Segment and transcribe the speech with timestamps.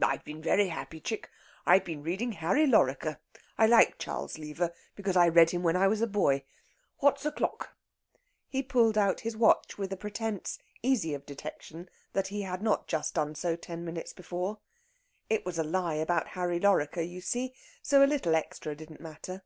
[0.00, 1.28] "I've been very happy, chick.
[1.66, 3.18] I've been reading 'Harry Lorrequer.'
[3.58, 6.44] I like Charles Lever, because I read him when I was a boy.
[7.00, 7.76] What's o'clock?"
[8.48, 12.86] He pulled out his watch with a pretence, easy of detection, that he had not
[12.88, 14.58] just done so ten minutes before.
[15.28, 19.42] It was a lie about "Harry Lorrequer," you see, so a little extra didn't matter.